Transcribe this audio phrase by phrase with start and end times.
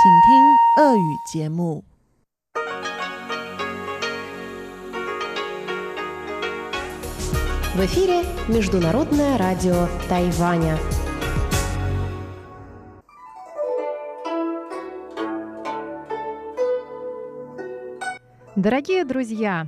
[0.00, 1.83] 请听俄语节目。
[7.75, 10.77] В эфире Международное радио Тайваня.
[18.55, 19.67] Дорогие друзья,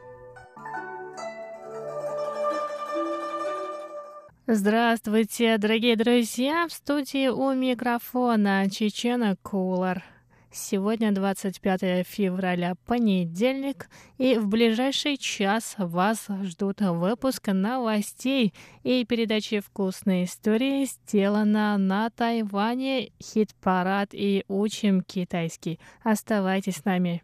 [4.47, 6.67] Здравствуйте, дорогие друзья!
[6.67, 10.03] В студии у микрофона Чечена Кулар.
[10.51, 20.25] Сегодня 25 февраля, понедельник, и в ближайший час вас ждут выпуск новостей и передачи «Вкусные
[20.25, 25.79] истории» сделана на Тайване, хит-парад и учим китайский.
[26.03, 27.21] Оставайтесь с нами.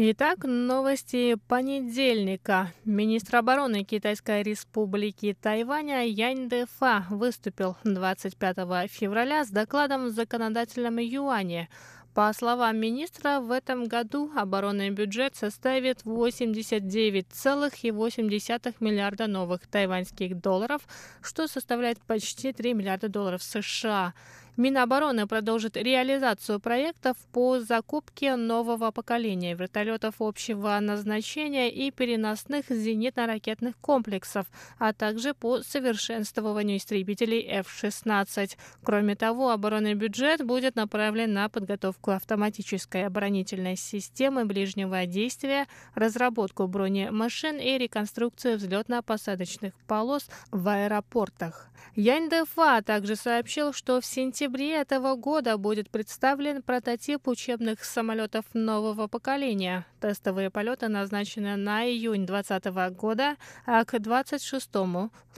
[0.00, 2.72] Итак, новости понедельника.
[2.84, 11.68] Министр обороны Китайской республики Тайваня Янь Дэфа выступил 25 февраля с докладом в законодательном юане.
[12.14, 20.82] По словам министра, в этом году оборонный бюджет составит 89,8 миллиарда новых тайваньских долларов,
[21.22, 24.14] что составляет почти 3 миллиарда долларов США.
[24.58, 34.48] Минобороны продолжит реализацию проектов по закупке нового поколения вертолетов общего назначения и переносных зенитно-ракетных комплексов,
[34.80, 38.56] а также по совершенствованию истребителей F-16.
[38.82, 47.58] Кроме того, оборонный бюджет будет направлен на подготовку автоматической оборонительной системы ближнего действия, разработку бронемашин
[47.58, 51.70] и реконструкцию взлетно-посадочных полос в аэропортах.
[51.94, 59.08] Янь Дэфа также сообщил, что в сентябре этого года будет представлен прототип учебных самолетов нового
[59.08, 59.86] поколения.
[60.00, 63.36] Тестовые полеты назначены на июнь 2020 года,
[63.66, 64.68] а к 26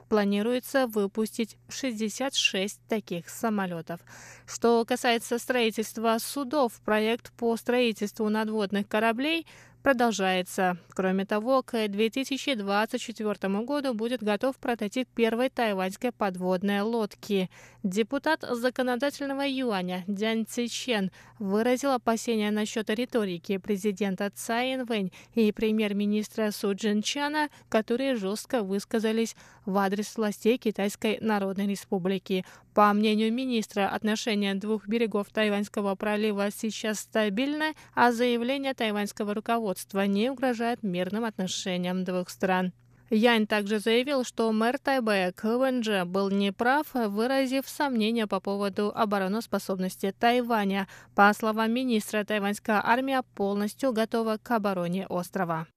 [0.07, 4.01] планируется выпустить 66 таких самолетов.
[4.45, 9.47] Что касается строительства судов, проект по строительству надводных кораблей–
[9.81, 10.77] продолжается.
[10.89, 17.49] Кроме того, к 2024 году будет готов прототип первой тайваньской подводной лодки.
[17.83, 26.73] Депутат законодательного юаня Дян Цичен выразил опасения насчет риторики президента Цай Инвэнь и премьер-министра Су
[26.73, 32.45] Джин Чана, которые жестко высказались в адрес властей Китайской Народной Республики.
[32.73, 40.29] По мнению министра, отношения двух берегов Тайваньского пролива сейчас стабильны, а заявление тайваньского руководства не
[40.29, 42.71] угрожает мирным отношениям двух стран.
[43.09, 50.87] Янь также заявил, что мэр Тайбэя Квэнджи был неправ, выразив сомнения по поводу обороноспособности Тайваня.
[51.13, 55.67] По словам министра, тайваньская армия полностью готова к обороне острова.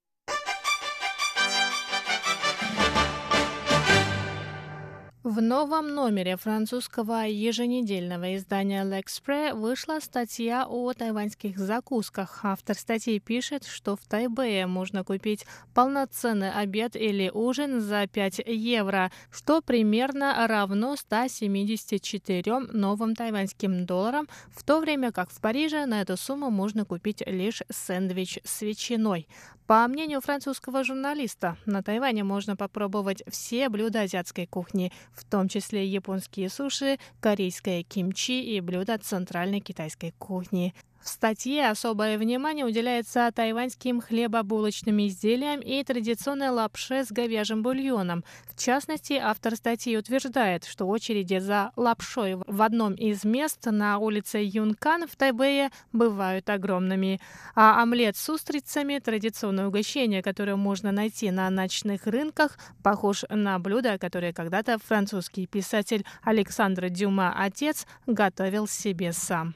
[5.24, 12.40] В новом номере французского еженедельного издания «L'Express» вышла статья о тайваньских закусках.
[12.42, 19.10] Автор статьи пишет, что в Тайбэе можно купить полноценный обед или ужин за 5 евро,
[19.30, 26.18] что примерно равно 174 новым тайваньским долларам, в то время как в Париже на эту
[26.18, 29.26] сумму можно купить лишь сэндвич с ветчиной.
[29.66, 35.86] По мнению французского журналиста, на Тайване можно попробовать все блюда азиатской кухни, в том числе
[35.86, 40.74] японские суши, корейское кимчи и блюда центральной китайской кухни.
[41.04, 48.24] В статье особое внимание уделяется тайваньским хлебобулочным изделиям и традиционной лапше с говяжьим бульоном.
[48.46, 54.38] В частности, автор статьи утверждает, что очереди за лапшой в одном из мест на улице
[54.42, 57.20] Юнкан в Тайбэе бывают огромными.
[57.54, 63.98] А омлет с устрицами, традиционное угощение, которое можно найти на ночных рынках, похож на блюдо,
[63.98, 69.54] которое когда-то французский писатель Александр Дюма отец готовил себе сам.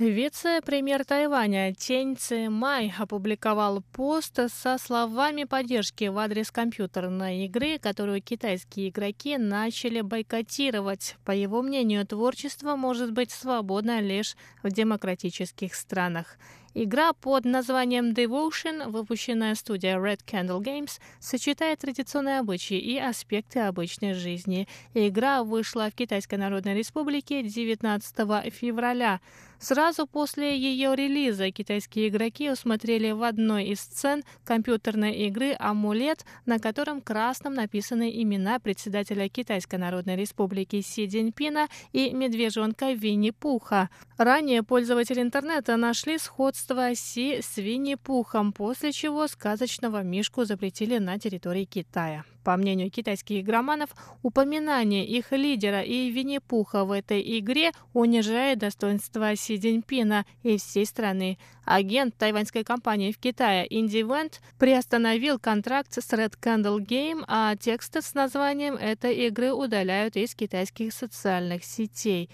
[0.00, 2.18] Вице-премьер Тайваня Тень
[2.50, 11.14] Май опубликовал пост со словами поддержки в адрес компьютерной игры, которую китайские игроки начали бойкотировать.
[11.24, 16.38] По его мнению, творчество может быть свободно лишь в демократических странах.
[16.76, 24.14] Игра под названием Devotion, выпущенная студией Red Candle Games, сочетает традиционные обычаи и аспекты обычной
[24.14, 24.66] жизни.
[24.92, 29.20] Игра вышла в Китайской Народной Республике 19 февраля.
[29.60, 36.58] Сразу после ее релиза китайские игроки усмотрели в одной из сцен компьютерной игры амулет, на
[36.58, 43.88] котором красным написаны имена председателя Китайской Народной Республики Си Цзиньпина и медвежонка Винни-Пуха.
[44.18, 46.63] Ранее пользователи интернета нашли сходство
[46.94, 52.24] Си с Винни-Пухом, после чего сказочного мишку запретили на территории Китая.
[52.44, 53.90] По мнению китайских игроманов,
[54.22, 61.38] упоминание их лидера и Винни-Пуха в этой игре унижает достоинство Си Цзиньпина и всей страны.
[61.64, 68.12] Агент тайваньской компании в Китае IndieVent приостановил контракт с Red Candle Game, а тексты с
[68.12, 72.28] названием этой игры удаляют из китайских социальных сетей.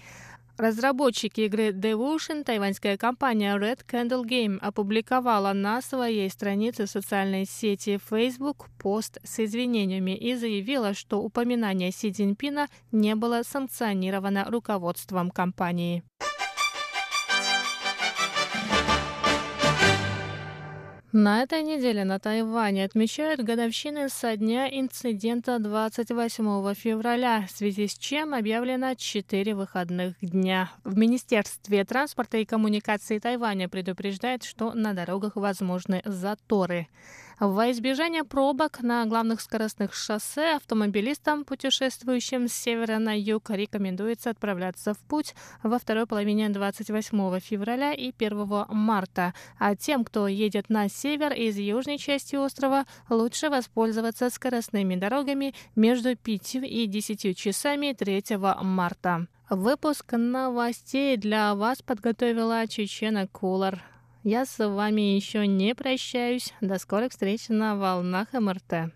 [0.61, 8.69] Разработчики игры Devotion, тайваньская компания Red Candle Game, опубликовала на своей странице социальной сети Facebook
[8.77, 16.03] пост с извинениями и заявила, что упоминание Си Цзиньпина не было санкционировано руководством компании.
[21.13, 27.97] На этой неделе на Тайване отмечают годовщины со дня инцидента 28 февраля, в связи с
[27.97, 30.71] чем объявлено 4 выходных дня.
[30.85, 36.87] В Министерстве транспорта и коммуникации Тайваня предупреждают, что на дорогах возможны заторы.
[37.41, 44.93] Во избежание пробок на главных скоростных шоссе автомобилистам, путешествующим с севера на юг, рекомендуется отправляться
[44.93, 45.33] в путь
[45.63, 49.33] во второй половине 28 февраля и 1 марта.
[49.57, 56.15] А тем, кто едет на север из южной части острова, лучше воспользоваться скоростными дорогами между
[56.15, 59.25] 5 и 10 часами 3 марта.
[59.49, 63.81] Выпуск новостей для вас подготовила Чечена Кулар.
[64.23, 66.53] Я с вами еще не прощаюсь.
[66.61, 68.93] До скорых встреч на волнах МРТ.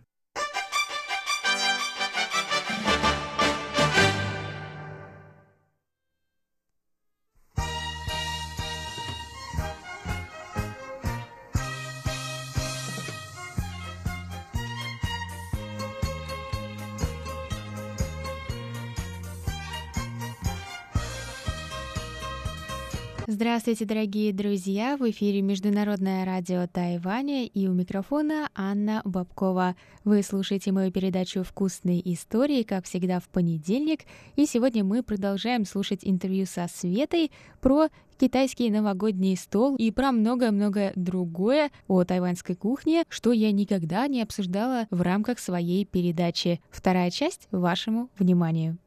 [23.46, 24.98] Здравствуйте, дорогие друзья!
[24.98, 29.76] В эфире Международное радио Тайваня и у микрофона Анна Бабкова.
[30.04, 34.00] Вы слушаете мою передачу «Вкусные истории», как всегда, в понедельник.
[34.36, 37.32] И сегодня мы продолжаем слушать интервью со Светой
[37.62, 44.24] про китайский новогодний стол и про многое-многое другое о тайваньской кухне, что я никогда не
[44.24, 46.62] обсуждала в рамках своей передачи.
[46.72, 48.80] Вторая часть вашему вниманию.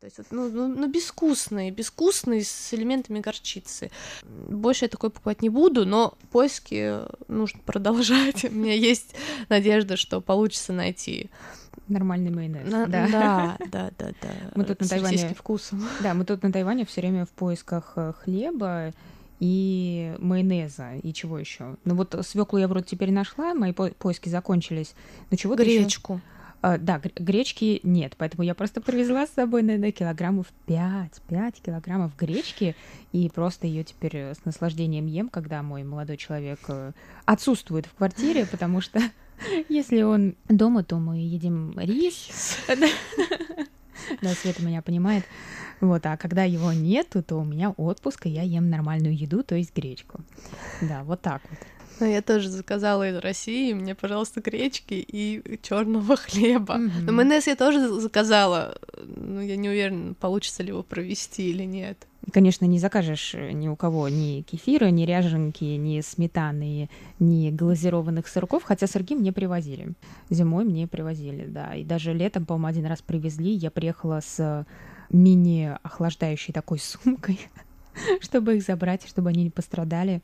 [0.00, 3.90] То есть, вот, ну, ну, ну, безвкусные, безвкусные с элементами горчицы.
[4.48, 8.44] Больше я такой покупать не буду, но поиски нужно продолжать.
[8.50, 9.14] У меня есть
[9.50, 11.28] надежда, что получится найти
[11.88, 12.70] нормальный майонез.
[12.70, 13.08] На, да.
[13.08, 14.30] да, да, да, да.
[14.54, 15.86] Мы тут на Тайване вкусом.
[16.02, 18.94] Да, мы тут на Тайване все время в поисках э, хлеба
[19.38, 21.76] и майонеза и чего еще.
[21.84, 24.94] Ну вот свеклу я вроде теперь нашла, мои по поиски закончились.
[25.30, 26.14] Но чего Гречку.
[26.14, 26.22] Еще...
[26.62, 32.14] А, да, гречки нет, поэтому я просто привезла с собой, наверное, килограммов 5, 5 килограммов
[32.16, 32.76] гречки,
[33.12, 36.92] и просто ее теперь э, с наслаждением ем, когда мой молодой человек э,
[37.24, 39.00] отсутствует в квартире, потому что
[39.70, 42.58] если он дома, то мы едим рис.
[44.22, 45.24] Да, Света меня понимает.
[45.80, 49.54] Вот, а когда его нету, то у меня отпуск, и я ем нормальную еду, то
[49.54, 50.20] есть гречку.
[50.80, 51.58] Да, вот так вот.
[52.00, 56.74] Ну, я тоже заказала из России, мне, пожалуйста, гречки и черного хлеба.
[56.74, 57.06] Мгм.
[57.06, 62.06] Но майонез я тоже заказала, но я не уверена, получится ли его провести или нет.
[62.32, 68.28] Конечно, не закажешь э, ни у кого ни кефира, ни ряженки, ни сметаны, ни глазированных
[68.28, 69.94] сырков, хотя сырки мне привозили.
[70.28, 71.74] Зимой мне привозили, да.
[71.74, 73.52] И даже летом, по-моему, один раз привезли.
[73.52, 74.66] Я приехала с
[75.10, 77.40] мини-охлаждающей такой сумкой,
[78.20, 80.20] чтобы их забрать, чтобы они не пострадали.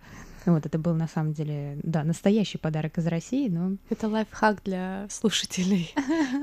[0.47, 5.09] Вот, это был на самом деле, да, настоящий подарок из России, но Это лайфхак для
[5.11, 5.93] слушателей,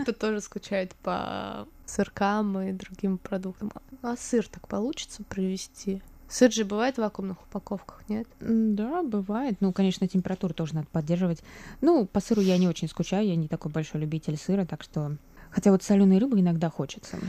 [0.01, 3.71] кто тоже скучает по сыркам и другим продуктам.
[4.01, 6.01] А сыр так получится привезти?
[6.27, 8.27] Сыр же бывает в вакуумных упаковках, нет?
[8.39, 9.57] Да, бывает.
[9.61, 11.41] Ну, конечно, температуру тоже надо поддерживать.
[11.79, 15.15] Ну, по сыру я не очень скучаю, я не такой большой любитель сыра, так что...
[15.51, 17.19] Хотя вот соленой рыбы иногда хочется.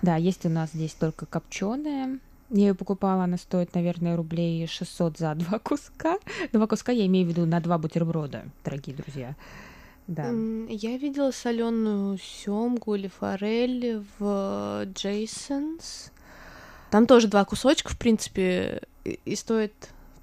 [0.00, 2.20] Да, есть у нас здесь только копченая.
[2.54, 6.18] Я ее покупала, она стоит, наверное, рублей 600 за два куска.
[6.52, 9.34] Два куска я имею в виду на два бутерброда, дорогие друзья.
[10.06, 10.28] Да.
[10.68, 16.10] Я видела соленую семгу или форель в Джейсонс.
[16.90, 19.72] Там тоже два кусочка, в принципе, и стоит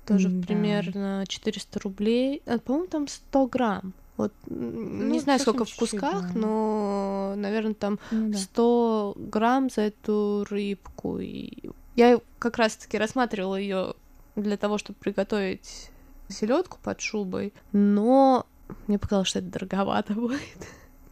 [0.05, 0.45] тоже да.
[0.45, 2.43] примерно 400 рублей.
[2.45, 3.93] А, по-моему, там 100 грамм.
[4.17, 6.39] Вот м, не Ну, знаю, сколько в кусках, да.
[6.39, 8.37] но, наверное, там Ну да.
[8.37, 11.17] 100 грамм за эту рыбку.
[11.19, 11.69] И
[11.99, 13.93] я как раз-таки рассматривала ее
[14.35, 15.91] для того, чтобы приготовить
[16.29, 18.45] селедку под шубой, но
[18.87, 20.67] мне показалось, что это дороговато будет.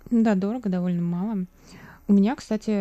[0.09, 1.45] Да, дорого, довольно мало.
[2.07, 2.71] У меня, кстати,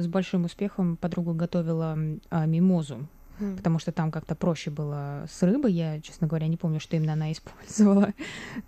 [0.00, 1.98] с большим успехом подруга готовила
[2.30, 3.08] а, мимозу,
[3.56, 5.72] потому что там как-то проще было с рыбой.
[5.72, 8.12] Я, честно говоря, не помню, что именно она использовала,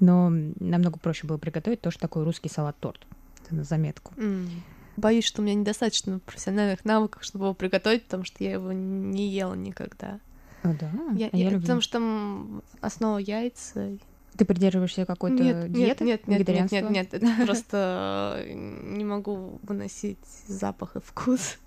[0.00, 3.06] но намного проще было приготовить тоже такой русский салат-торт.
[3.44, 4.12] Это на заметку.
[4.16, 4.50] М.
[4.96, 9.28] Боюсь, что у меня недостаточно профессиональных навыков, чтобы его приготовить, потому что я его не
[9.28, 10.20] ела никогда.
[10.62, 10.90] А, да?
[11.14, 11.60] Я- А я я- люблю.
[11.62, 13.96] Потому что там основа яйца.
[14.36, 16.04] Ты придерживаешься какой-то Нет, нет, диеты?
[16.04, 21.58] нет, нет, нет, нет, нет, это просто не могу выносить запах и вкус.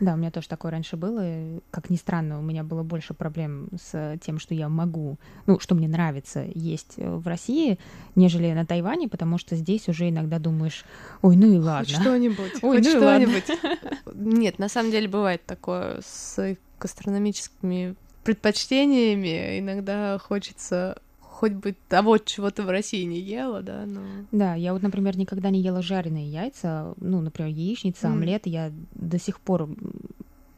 [0.00, 1.20] Да, у меня тоже такое раньше было.
[1.22, 5.60] и, Как ни странно, у меня было больше проблем с тем, что я могу, ну,
[5.60, 7.78] что мне нравится есть э, в России,
[8.14, 10.84] нежели на Тайване, потому что здесь уже иногда думаешь,
[11.22, 11.86] ой, ну и ладно.
[11.94, 13.26] Хоть что-нибудь, Ой, хоть ну и ладно.
[13.40, 14.14] что-нибудь.
[14.14, 19.58] Нет, на самом деле бывает такое с гастрономическими предпочтениями.
[19.60, 21.00] Иногда хочется
[21.40, 24.02] хоть бы того, чего ты в России не ела, да, но...
[24.30, 28.12] Да, я вот, например, никогда не ела жареные яйца, ну, например, яичница, М.
[28.12, 28.46] омлет.
[28.46, 29.70] Я до сих пор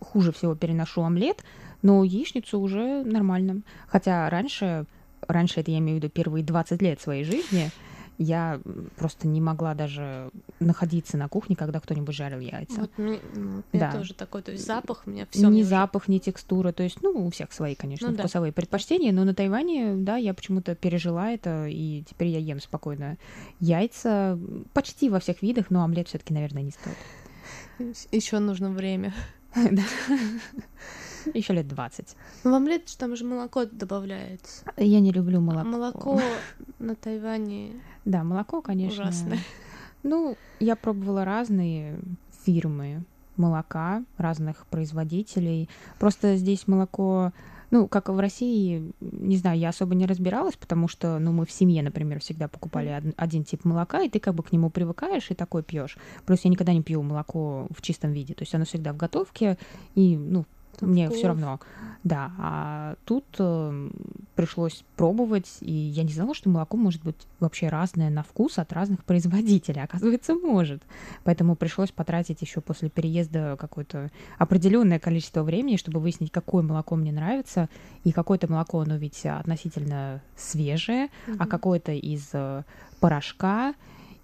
[0.00, 1.44] хуже всего переношу омлет,
[1.82, 3.62] но яичницу уже нормально.
[3.86, 4.86] Хотя раньше,
[5.28, 7.70] раньше это я имею в виду первые 20 лет своей жизни,
[8.22, 8.60] я
[8.96, 12.80] просто не могла даже находиться на кухне, когда кто-нибудь жарил яйца.
[12.82, 13.92] Вот мне, ну, Да.
[13.92, 16.72] тоже такой, то есть запах у меня все ни запах, ни текстура.
[16.72, 18.22] То есть, ну, у всех свои, конечно, Ну да.
[18.22, 23.18] вкусовые предпочтения, но на Тайване, да, я почему-то пережила это, и теперь я ем спокойно
[23.60, 24.38] яйца
[24.72, 26.96] почти во всех видах, но омлет все-таки, наверное, не стоит.
[28.12, 29.12] Еще нужно время.
[31.34, 32.16] Еще лет 20.
[32.44, 34.64] Ну, в омлет же там же молоко добавляется.
[34.76, 35.68] Я не люблю молоко.
[35.68, 36.20] Молоко
[36.78, 37.72] на Тайване
[38.04, 39.02] Да, молоко, конечно.
[39.04, 39.38] ужасное.
[40.02, 41.98] Ну, я пробовала разные
[42.44, 43.04] фирмы
[43.36, 45.68] молока, разных производителей.
[45.98, 47.32] Просто здесь молоко,
[47.70, 51.46] ну, как и в России, не знаю, я особо не разбиралась, потому что, ну, мы
[51.46, 54.68] в семье, например, всегда покупали од- один тип молока, и ты как бы к нему
[54.70, 55.96] привыкаешь и такой пьешь.
[56.26, 59.56] Плюс я никогда не пью молоко в чистом виде, то есть оно всегда в готовке,
[59.94, 60.44] и, ну,
[60.78, 61.60] Там мне все равно.
[62.04, 63.90] Да, а тут э,
[64.34, 68.72] пришлось пробовать, и я не знала, что молоко может быть вообще разное на вкус от
[68.72, 69.82] разных производителей.
[69.84, 70.82] Оказывается, может.
[71.22, 77.12] Поэтому пришлось потратить еще после переезда какое-то определенное количество времени, чтобы выяснить, какое молоко мне
[77.12, 77.68] нравится.
[78.02, 81.46] И какое-то молоко, оно ведь относительно свежее, а Мгм.
[81.48, 82.64] какое-то из э,
[82.98, 83.74] порошка.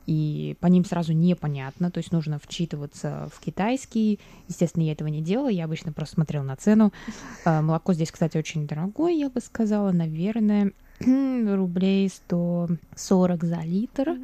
[0.09, 4.19] И по ним сразу непонятно, то есть нужно вчитываться в китайский.
[4.49, 6.95] Естественно, я этого не делала, я обычно просто смотрела на цену.
[7.45, 14.17] А, Молоко здесь, кстати, очень дорогое, я бы сказала, наверное, рублей 140 за литр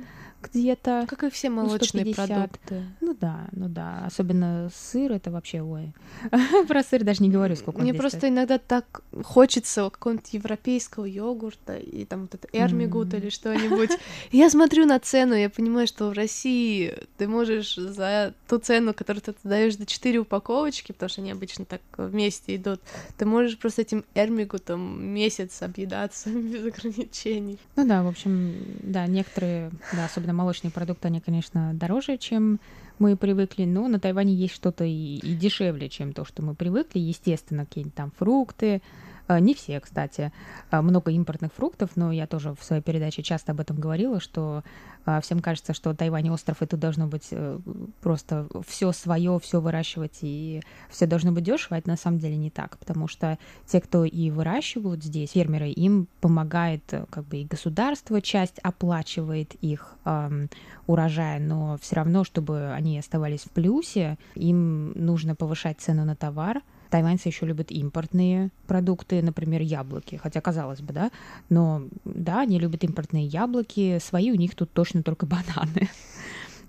[0.53, 1.07] где-то.
[1.09, 2.29] Как и все Ну, молочные 150.
[2.29, 2.85] продукты.
[3.01, 5.93] Ну да, ну да, особенно сыр, это вообще, ой.
[6.69, 8.33] Про сыр даже не говорю, сколько Мне просто стоит.
[8.33, 13.21] иногда так хочется какого-нибудь европейского йогурта и там вот это эрмигут М.
[13.21, 13.91] или что-нибудь.
[14.33, 19.23] Я смотрю на цену, я понимаю, что в России ты можешь за ту цену, которую
[19.23, 22.81] ты даешь за 4 упаковочки, потому что они обычно так вместе идут,
[23.17, 27.59] ты можешь просто этим эрмигутом месяц объедаться без ограничений.
[27.77, 32.61] Ну да, в общем, да, некоторые, да, особенно молочные продукты, они, конечно, дороже, чем
[32.99, 36.99] мы привыкли, но на Тайване есть что-то и, и дешевле, чем то, что мы привыкли.
[36.99, 38.83] Естественно, какие-нибудь там фрукты,
[39.29, 40.33] не все, кстати.
[40.71, 44.63] А, много импортных фруктов, но я тоже в своей передаче часто об этом говорила, что
[45.07, 47.59] а, всем кажется, что Тайвань остров, и тут должно быть э,
[48.01, 51.77] просто все свое, все выращивать, и все должно быть дешево.
[51.77, 56.09] Это на самом деле не так, потому что те, кто и выращивают здесь, фермеры, им
[56.21, 60.49] помогает э, как бы и государство, часть оплачивает их эм,
[60.87, 66.63] урожай, но все равно, чтобы они оставались в плюсе, им нужно повышать цену на товар,
[66.95, 71.11] Тайваньцы еще любят импортные продукты, например, яблоки, хотя казалось бы, да,
[71.49, 75.89] но да, они любят импортные яблоки, свои у них тут точно только бананы.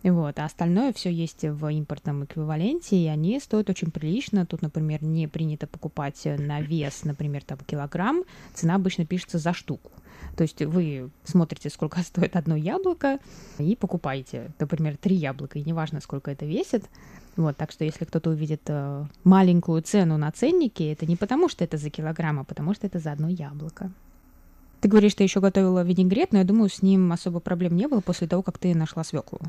[0.02, 4.48] Вот, а остальное все есть в импортном эквиваленте, и они стоят очень прилично.
[4.48, 8.24] Тут, например, не принято покупать на вес, например, там килограмм.
[8.56, 9.92] Цена обычно пишется за штуку.
[10.36, 13.20] То есть вы смотрите, сколько стоит одно яблоко,
[13.60, 16.86] и покупаете, например, три яблока, и неважно, сколько это весит.
[17.38, 21.64] Вот, так что если кто-то увидит э, маленькую цену на ценнике, это не потому, что
[21.64, 23.92] это за килограмм, а потому что это за одно яблоко.
[24.80, 28.00] Ты говоришь, что еще готовила винегрет, но я думаю, с ним особо проблем не было
[28.00, 29.40] после того, как ты нашла свеклу.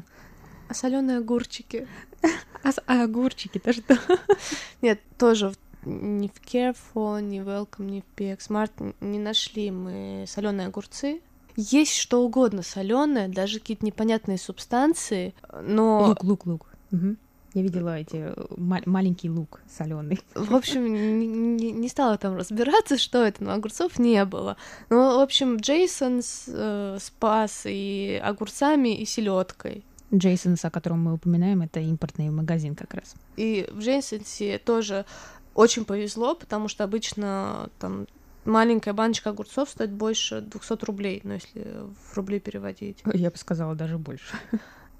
[0.69, 1.87] А соленые огурчики?
[2.65, 3.97] А, а огурчики-то что?
[4.83, 5.53] Нет, тоже
[5.85, 11.21] ни в Careful, ни в Welcome, ни в PX Smart не нашли мы соленые огурцы.
[11.55, 16.09] Есть что угодно соленое, даже какие-то непонятные субстанции, но...
[16.09, 16.67] Лук, лук, лук.
[16.91, 17.17] Угу.
[17.57, 20.21] Я видела эти э, ма- маленький лук соленый.
[20.35, 24.59] В общем, не, не, не стала там разбираться, что это, но огурцов не было.
[24.91, 29.85] Ну, в общем, Джейсон с, э, спас и огурцами, и селедкой.
[30.13, 33.15] Джейсонс, о котором мы упоминаем, это импортный магазин как раз.
[33.39, 35.07] И в Джейсонсе тоже
[35.55, 38.07] очень повезло, потому что обычно там
[38.45, 41.65] маленькая баночка огурцов стоит больше 200 рублей, ну, если
[42.11, 42.99] в рубли переводить.
[43.15, 44.37] Я бы сказала, даже больше.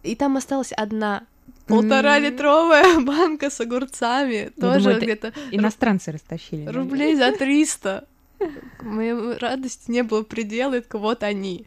[0.03, 1.27] И там осталась одна
[1.67, 4.53] полтора литровая банка с огурцами.
[4.57, 5.33] Я тоже где-то...
[5.51, 6.67] Иностранцы растащили.
[6.67, 8.07] Рублей за 300.
[8.83, 11.67] Моей радости не было предела, только вот они.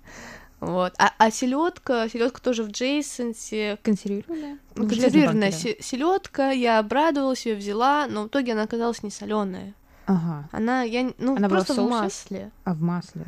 [0.59, 0.93] Вот.
[0.97, 3.77] А, а селедка, селедка тоже в Джейсонсе.
[3.81, 4.59] Консервированная?
[4.75, 9.73] Ну, консервированная селедка, я обрадовалась, ее взяла, но в итоге она оказалась не соленая.
[10.05, 10.49] Ага.
[10.51, 12.51] Она, я, ну, она просто в, в масле.
[12.63, 13.25] А в масле?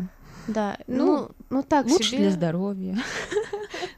[0.47, 2.17] Да, ну, ну, ну так лучше себе.
[2.19, 2.97] для здоровья.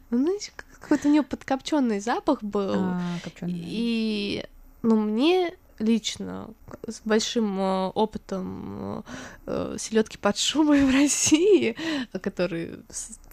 [0.09, 0.51] Ну, знаете,
[0.83, 2.75] какой-то у нее подкопченный запах был.
[2.75, 3.01] А,
[3.47, 4.45] и,
[4.81, 6.49] ну, мне лично
[6.88, 9.03] с большим э, опытом
[9.45, 11.75] э, селедки под шубой в России,
[12.21, 12.79] который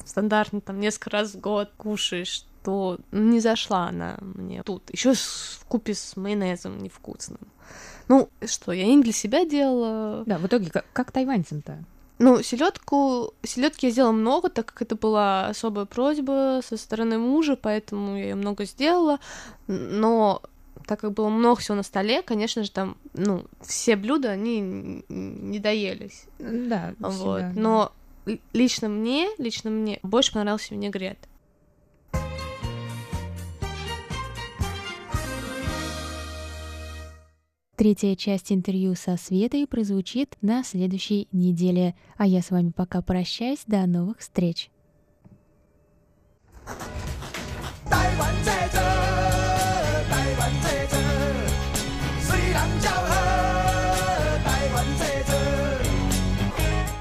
[0.04, 4.88] стандартно там несколько раз в год кушаешь, то не зашла она мне тут.
[4.90, 7.40] Еще в купе с майонезом невкусным.
[8.08, 10.24] Ну, что, я не для себя делала.
[10.26, 11.84] Да, в итоге, как, как тайваньцам-то?
[12.20, 17.56] Ну, селедку, селедки я сделала много, так как это была особая просьба со стороны мужа,
[17.56, 19.18] поэтому я ее много сделала.
[19.66, 20.42] Но
[20.86, 25.58] так как было много всего на столе, конечно же, там, ну, все блюда, они не
[25.60, 26.24] доелись.
[26.38, 27.42] Да, вот.
[27.54, 27.90] Но
[28.26, 28.34] да.
[28.52, 31.16] лично мне, лично мне больше понравился винегрет.
[37.80, 41.94] Третья часть интервью со Светой прозвучит на следующей неделе.
[42.18, 43.62] А я с вами пока прощаюсь.
[43.66, 44.70] До новых встреч.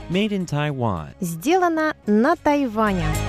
[0.09, 1.09] Made in Taiwan.
[1.19, 3.28] Сделано на Тайване.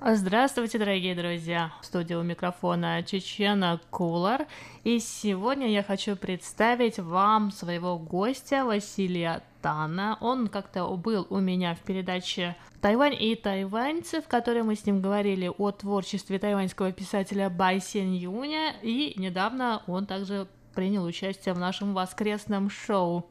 [0.00, 1.72] Здравствуйте, дорогие друзья!
[1.82, 4.46] В студии у микрофона Чечена Кулар.
[4.84, 10.16] И сегодня я хочу представить вам своего гостя Василия Тана.
[10.20, 15.00] Он как-то был у меня в передаче «Тайвань и тайваньцы», в которой мы с ним
[15.00, 18.76] говорили о творчестве тайваньского писателя Бай Сен Юня.
[18.82, 23.28] И недавно он также принял участие в нашем воскресном шоу.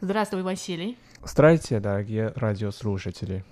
[0.00, 0.98] Здравствуй, Василий.
[1.22, 3.44] Здравствуйте, дорогие радиослушатели.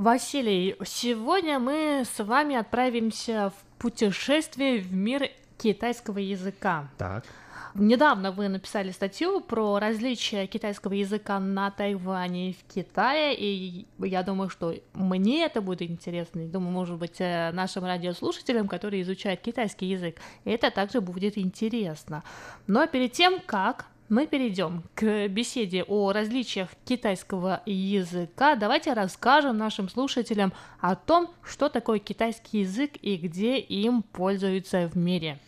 [0.00, 6.88] Василий, сегодня мы с вами отправимся в путешествие в мир китайского языка.
[6.96, 7.26] Так.
[7.74, 14.22] Недавно вы написали статью про различия китайского языка на Тайване и в Китае, и я
[14.22, 19.42] думаю, что мне это будет интересно, и думаю, может быть, э, нашим радиослушателям, которые изучают
[19.42, 22.24] китайский язык, это также будет интересно.
[22.66, 28.56] Но перед тем, как мы перейдем к беседе о различиях китайского языка.
[28.56, 34.96] Давайте расскажем нашим слушателям о том, что такое китайский язык и где им пользуются в
[34.96, 35.38] мире.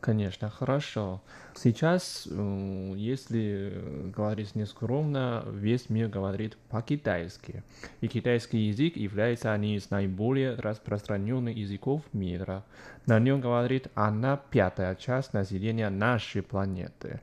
[0.00, 1.20] Конечно, хорошо.
[1.54, 7.62] Сейчас, э, если говорить нескромно, весь мир говорит по-китайски.
[8.00, 12.64] И китайский язык является одним из наиболее распространенных языков мира.
[13.04, 17.20] На нем говорит одна пятая часть населения нашей планеты.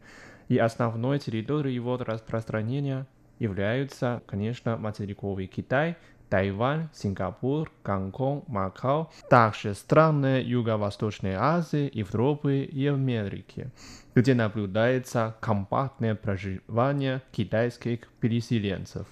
[0.48, 3.06] И основной территорией его распространения
[3.40, 5.98] являются, конечно, материковый Китай,
[6.30, 13.72] Тайвань, Сингапур, Гонконг, Макао, также страны Юго-Восточной Азии, Европы и Америки,
[14.14, 19.08] где наблюдается компактное проживание китайских переселенцев.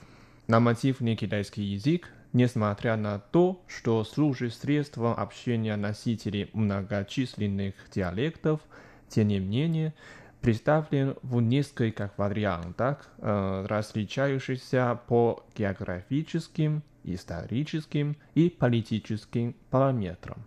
[0.48, 8.60] Нормативный китайский язык, несмотря на то, что служит средством общения носителей многочисленных диалектов,
[9.08, 9.94] тем не менее,
[10.46, 20.38] представлен в нескольких вариантах, э, различающихся по географическим, историческим и политическим параметрам.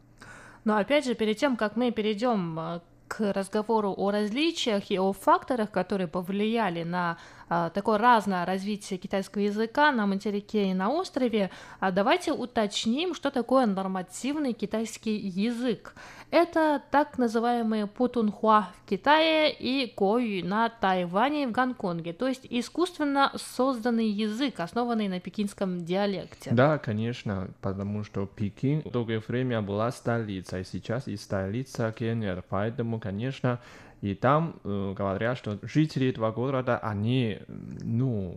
[0.65, 5.13] Но опять же, перед тем, как мы перейдем э, к разговору о различиях и о
[5.13, 11.91] факторах, которые повлияли на такое разное развитие китайского языка на материке и на острове, а
[11.91, 15.95] давайте уточним, что такое нормативный китайский язык.
[16.31, 22.47] Это так называемые путунхуа в Китае и гою на Тайване и в Гонконге, то есть
[22.51, 26.51] искусственно созданный язык, основанный на пекинском диалекте.
[26.53, 33.59] Да, конечно, потому что Пекин долгое время была столицей, сейчас и столица КНР, поэтому, конечно,
[34.01, 37.39] и там э, говорят, что жители этого города, они,
[37.83, 38.35] ну,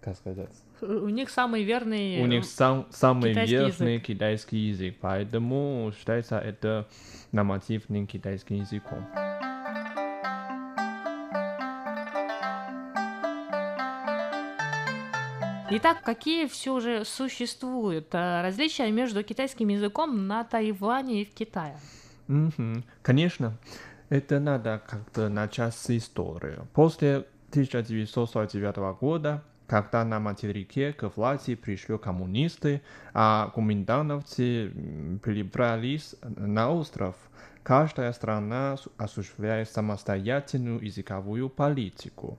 [0.00, 0.52] как сказать?
[0.80, 4.06] У них самый верный У них сам, самый китайский верный язык.
[4.06, 6.86] китайский язык, поэтому считается это
[7.32, 9.06] нормативным китайским языком.
[15.68, 21.76] Итак, какие все же существуют э, различия между китайским языком на Тайване и в Китае?
[22.28, 22.84] Мгм.
[23.02, 23.56] Конечно,
[24.08, 26.58] это надо как-то начать с истории.
[26.72, 32.82] После 1949 года, когда на материке к власти пришли коммунисты,
[33.14, 37.16] а комендантовцы м, перебрались на остров,
[37.62, 42.38] каждая страна осуществляет самостоятельную языковую политику,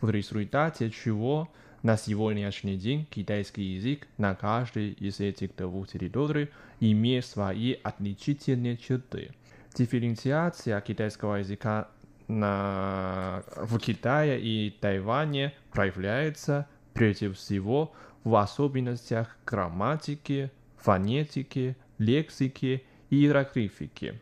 [0.00, 1.48] в результате чего
[1.82, 6.50] на сегодняшний день китайский язык на каждой из этих двух территорий
[6.80, 9.30] имеет свои отличительные черты.
[9.76, 11.88] Дифференциация китайского языка
[12.28, 13.42] на...
[13.56, 17.92] в Китае и Тайване проявляется прежде всего
[18.24, 24.18] в особенностях грамматики, фонетики, лексики и иероглифики.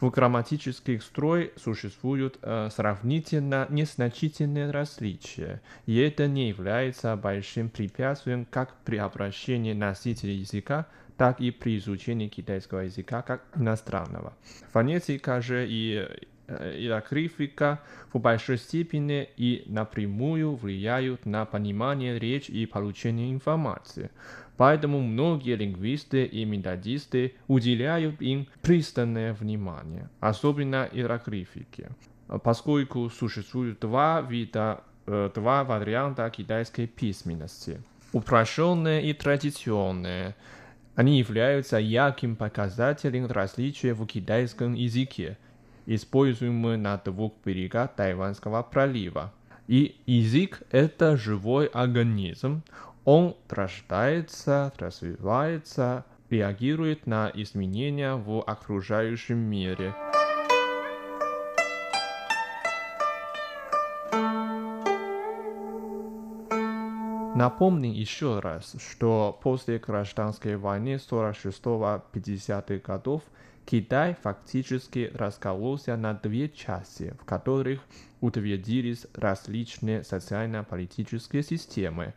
[0.00, 8.76] В грамматических строй существуют э, сравнительно незначительные различия, и это не является большим препятствием как
[8.84, 14.32] при обращении носителей языка, так и при изучении китайского языка как иностранного.
[14.72, 16.06] Фонетика же и
[16.46, 17.80] э, иероглифика
[18.12, 24.10] в большой степени и напрямую влияют на понимание речи и получение информации.
[24.56, 31.90] Поэтому многие лингвисты и методисты уделяют им пристальное внимание, особенно иероглифике,
[32.42, 37.80] поскольку существует два вида, э, два варианта китайской письменности.
[38.12, 40.36] Упрощенные и традиционные.
[40.94, 45.36] Они являются ярким показателем различия в китайском языке,
[45.86, 49.32] используемый на двух берегах Тайванского пролива.
[49.66, 52.62] И язык– это живой организм.
[53.04, 59.94] Он рождается, развивается, реагирует на изменения в окружающем мире.
[67.34, 73.22] Напомним еще раз, что после гражданской войны 46-50-х годов
[73.66, 77.80] Китай фактически раскололся на две части, в которых
[78.20, 82.14] утвердились различные социально-политические системы.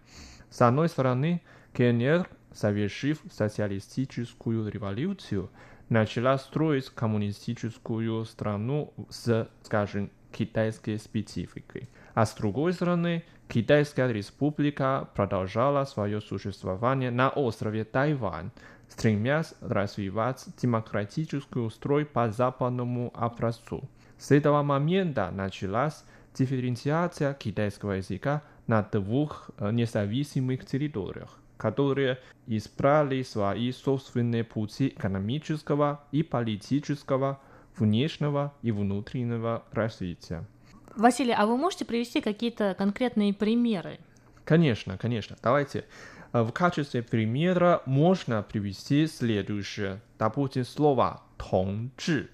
[0.52, 1.42] С одной стороны,
[1.74, 5.50] КНР, совершив социалистическую революцию,
[5.90, 11.90] начала строить коммунистическую страну с, скажем, китайской спецификой.
[12.14, 18.52] А с другой стороны, Китайская республика продолжала свое существование на острове Тайвань,
[18.90, 23.90] стремясь развивать демократический строй по западному образцу.
[24.18, 26.04] С этого момента началась
[26.36, 36.22] дифференциация китайского языка на двух э, независимых территориях, которые избрали свои собственные пути экономического и
[36.22, 37.40] политического,
[37.78, 40.46] внешнего и внутреннего развития.
[40.98, 44.00] Василий, а вы можете привести какие-то конкретные примеры?
[44.44, 45.38] Конечно, конечно.
[45.44, 45.86] Давайте.
[46.34, 50.02] Э, В качестве примера можно привести следующее.
[50.18, 52.28] Допустим, слово «тончи»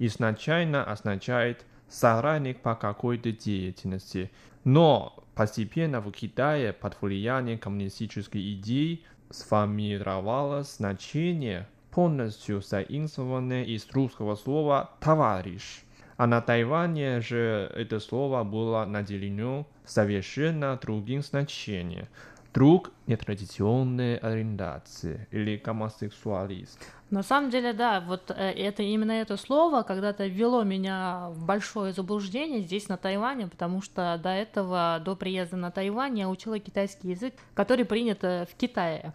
[0.00, 4.32] изначально означает «соратник по какой-то деятельности»,
[4.64, 14.90] но постепенно в Китае под влиянием коммунистической идеи сформировалось значение, полностью заимствованное из русского слова
[14.98, 15.84] «товарищ».
[16.18, 22.08] А на Тайване же это слово было наделено совершенно другим значением.
[22.52, 26.76] Друг нетрадиционной ориентации или гомосексуалист.
[27.10, 31.92] На самом деле, да, вот э, это именно это слово когда-то ввело меня в большое
[31.92, 37.10] заблуждение здесь, на Тайване, потому что до этого, до приезда на Тайвань, я учила китайский
[37.10, 39.14] язык, который принят э, в Китае.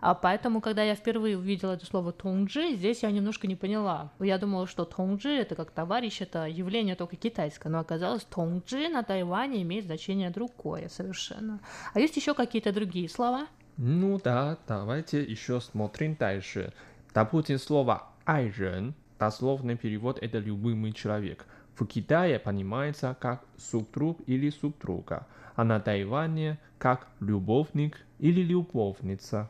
[0.00, 4.10] А поэтому, когда я впервые увидела это слово тонджи, здесь я немножко не поняла.
[4.18, 9.02] Я думала, что тонджи это как товарищ, это явление только китайское, но оказалось, тонджи на
[9.02, 11.60] Тайване имеет значение другое совершенно.
[11.92, 13.46] А есть еще какие-то другие слова?
[13.76, 16.72] Ну да, давайте еще смотрим дальше.
[17.14, 21.46] Допустим, слово «айрен», дословный перевод– это «любимый человек».
[21.74, 29.48] В Китае понимается как супруг или супруга, а на Тайване как любовник или любовница.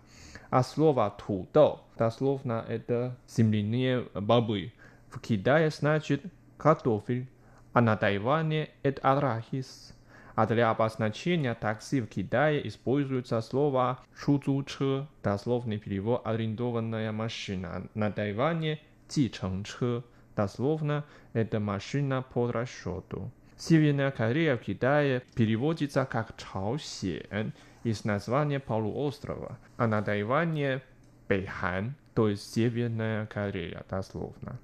[0.51, 4.73] А слово «тудо» дословно это «земляные бобы».
[5.09, 6.25] В Китае значит
[6.57, 7.29] «картофель»,
[7.73, 9.95] а на Тайване это «арахис».
[10.35, 17.89] А для обозначения такси в Китае используется слово «шузуче», дословный перевод «арендованная машина».
[17.95, 20.03] На Тайване «тичengче»,
[20.35, 23.31] дословно это машина по расчету.
[23.61, 27.53] Северная Корея в Китае переводится как Чаосен
[27.85, 30.81] из названия полуострова, а на Тайване
[31.29, 34.59] Бэйхан, то есть Северная Корея, дословно.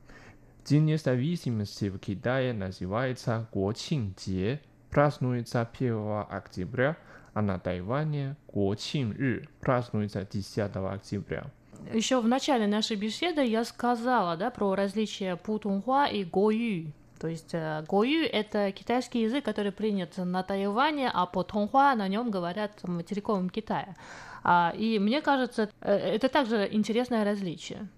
[0.65, 6.97] День независимости в Китае называется Гуоқин-Jie, празднуется 1 октября,
[7.35, 11.45] а на Тайване Гуоқин-Ры празднуется 10 октября.
[11.93, 16.95] Еще в начале нашей беседы я сказала да, про различия Путунхуа и Гою.
[17.19, 22.09] То есть э, Гою— это китайский язык, который принят на Тайване, а по Тонхуа на
[22.09, 23.97] нем говорят в материковом Китае.
[24.45, 27.89] А, и мне кажется, э, это также интересное различие.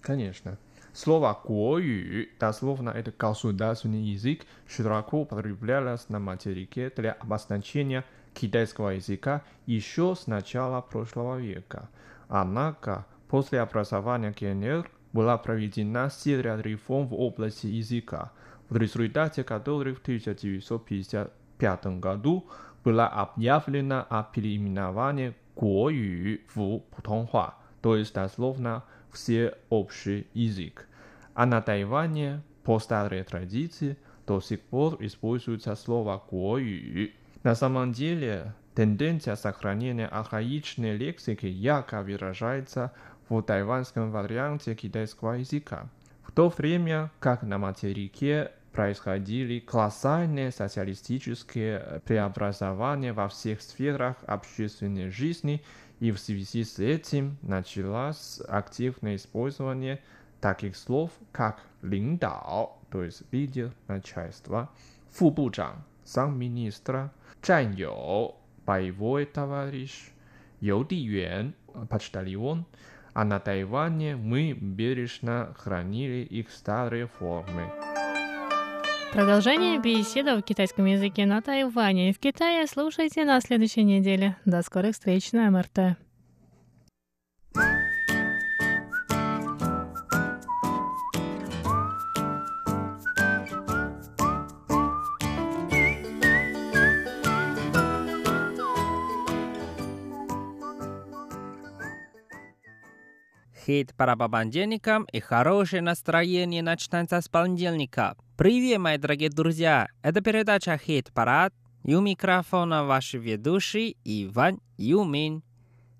[0.00, 0.56] Конечно.
[0.92, 10.14] Слово «гуою» дословно это государственный язык широко употреблялось на материке для обозначения китайского языка еще
[10.14, 11.88] с начала прошлого века.
[12.28, 18.32] Однако после образования КНР была проведена серия реформ в области языка,
[18.68, 22.46] в результате которых в 1955 году
[22.84, 30.86] была объявлена о переименовании Гуою в Путонхуа, то есть дословно всеобщий язык.
[31.34, 37.10] А на Тайване по старой традиции до сих пор используется слово Гуою.
[37.42, 42.92] На самом деле, тенденция сохранения архаичной лексики ярко выражается
[43.28, 45.88] в тайванском варианте китайского языка.
[46.22, 55.64] В то время как на материке происходили колоссальные социалистические преобразования во всех сферах общественной жизни,
[55.98, 60.00] и в связи с этим началось активное использование
[60.40, 64.70] таких слов, как «линдао», то есть лидер начальства,
[65.10, 67.10] «фубуджан», замминистра,
[67.42, 70.12] «чаньо», боевой товарищ,
[70.60, 71.52] «юдиюэн»,
[71.90, 72.64] почтальон,
[73.12, 77.72] а на Тайване мы бережно хранили их старые формы.
[79.12, 84.36] Продолжение беседы в китайском языке на Тайване и в Китае слушайте на следующей неделе.
[84.44, 85.96] До скорых встреч на МРТ.
[103.68, 108.16] Хит para понедельникам и хорошее настроение начинается с понедельника.
[108.38, 109.88] Привет, мои дорогие друзья!
[110.00, 111.52] Это передача Хит Парад.
[111.84, 115.42] И у микрофона ваш ведущий Иван Юмин.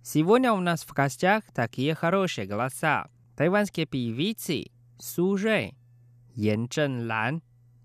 [0.02, 3.10] Сегодня у нас в гостях такие хорошие голоса.
[3.36, 5.76] Тайванские певицы Су Жэй,
[6.36, 7.42] Ян Чжэн Лан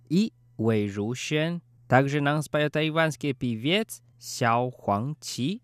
[0.08, 1.62] и Вэй Ру Xuan.
[1.90, 5.62] Также нам споет тайванский певец Сяо Хуang Qi.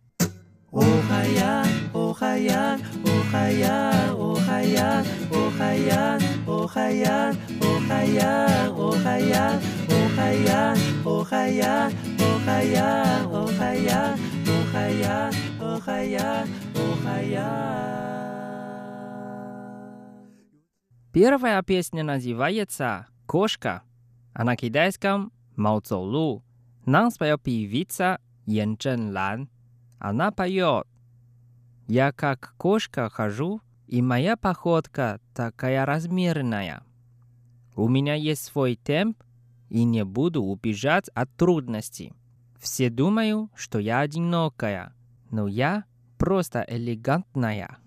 [21.12, 23.82] Первая песня называется «Кошка»,
[24.34, 26.44] а на китайском «Маоцоулу».
[26.86, 29.50] Нам споет певица Ян Чжэн Лан.
[30.00, 30.88] Она поет.
[31.88, 36.84] Я как кошка хожу, и моя походка такая размерная.
[37.76, 39.22] У меня есть свой темп,
[39.70, 42.14] и не буду убежать от трудностей.
[42.60, 44.94] Все думают, что я одинокая,
[45.32, 45.86] но я
[46.18, 47.78] просто элегантная.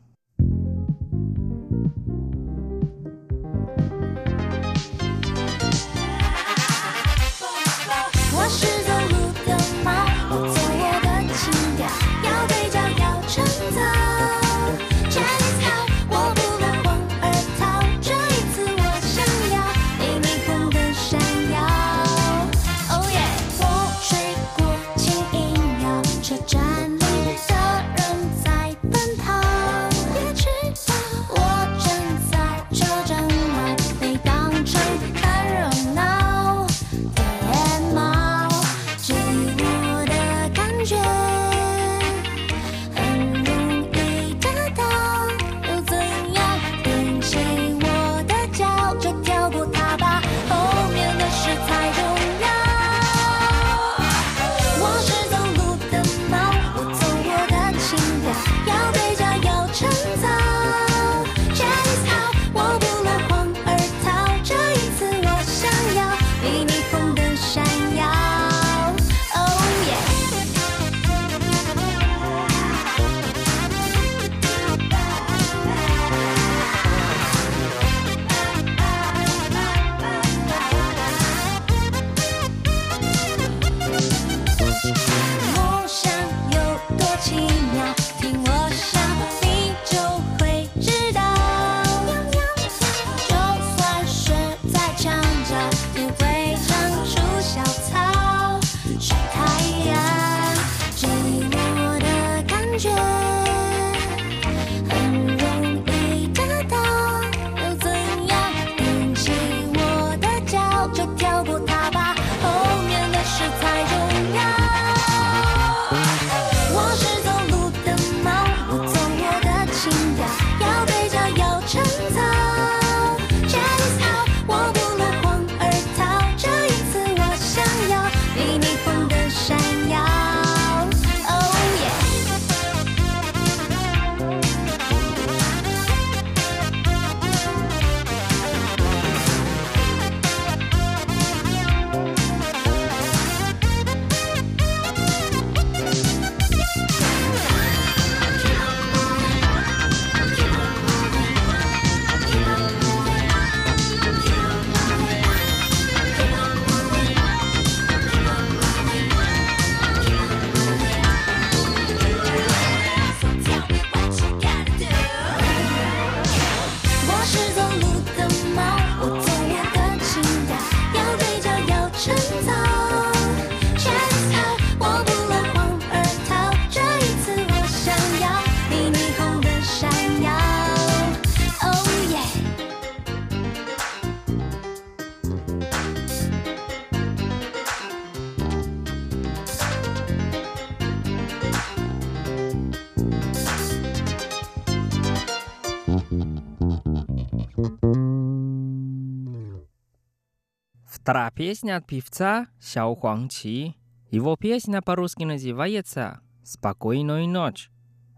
[201.12, 203.76] Вторая песня от певца Сяо Хуang Чи.
[204.10, 207.70] Его песня по-русски называется «Спокойной ночь»,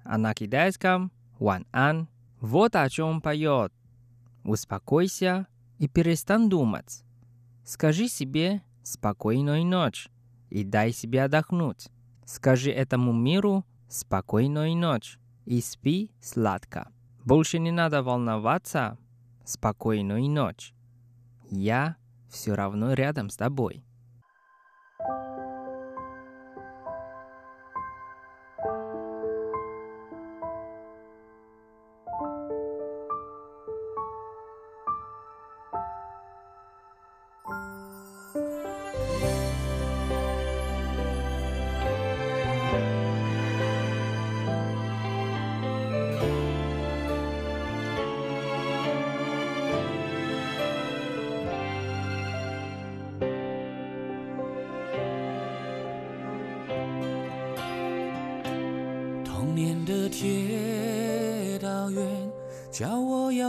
[0.05, 2.09] а на китайском «Ван Ан».
[2.41, 3.73] Вот о чем поет.
[4.45, 5.49] Успокойся
[5.81, 7.03] и перестань думать.
[7.65, 10.09] Скажи себе «Спокойной ночь»
[10.49, 11.89] и дай себе отдохнуть.
[12.25, 16.93] Скажи этому миру «Спокойной ночь» и спи сладко.
[17.25, 18.99] Больше не надо волноваться.
[19.45, 20.75] Спокойной ночи.
[21.51, 21.97] Я
[22.35, 23.85] все равно рядом с тобой.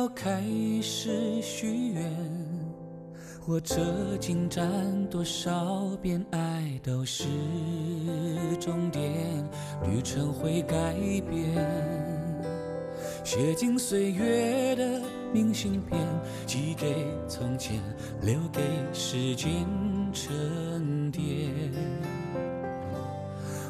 [0.05, 0.39] 我开
[0.83, 2.03] 始许愿
[3.41, 3.81] 火车
[4.19, 4.63] 进站
[5.09, 7.23] 多少遍爱都是
[8.59, 9.03] 终点
[9.83, 10.93] 旅程会改
[11.27, 11.55] 变。
[13.23, 15.01] 写进岁月的
[15.33, 15.99] 明信片
[16.45, 17.81] 寄给从前
[18.21, 18.61] 留给
[18.93, 19.65] 时间
[20.13, 21.23] 沉淀。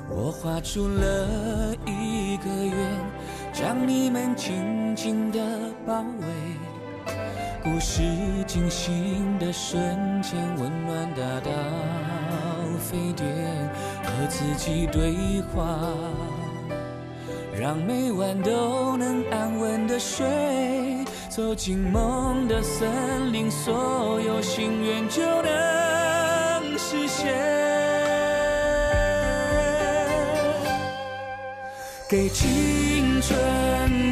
[0.10, 3.15] 我画出了一个圆
[3.58, 5.40] 将你们紧紧地
[5.88, 6.26] 包围。
[7.64, 8.02] 故事
[8.46, 11.50] 进行的瞬间，温暖达到
[12.78, 13.26] 沸点，
[14.04, 15.80] 和自己对话，
[17.58, 20.26] 让每晚都能安稳的睡。
[21.30, 27.34] 走进梦的森林，所有心愿就能实现。
[32.08, 32.48] 给青
[33.22, 33.34] 春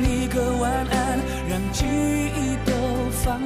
[0.09, 2.71] 一个晚安，让记忆都
[3.11, 3.39] 放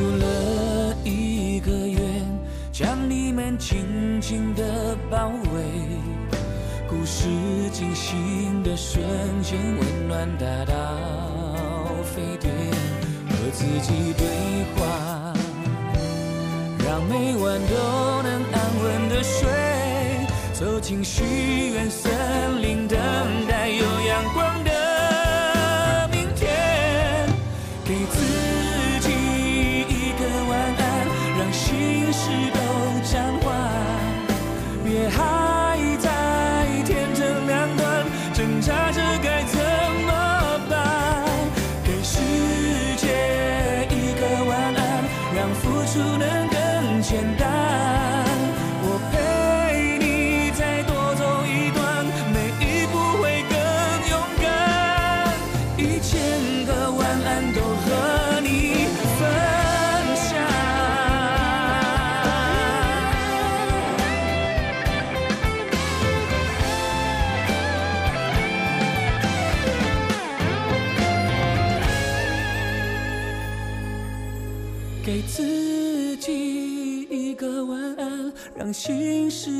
[0.00, 2.00] 我画出了一个圆，
[2.72, 5.62] 将你们紧紧的包围。
[6.88, 7.28] 故事
[7.70, 9.02] 进行的瞬
[9.42, 10.74] 间，温暖达到
[12.14, 12.52] 沸点，
[13.28, 14.26] 和自己对
[14.74, 15.32] 话，
[16.84, 19.48] 让每晚都能安稳的睡。
[20.52, 21.24] 走进许
[21.72, 22.12] 愿森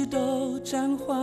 [0.06, 1.16] 都暂缓，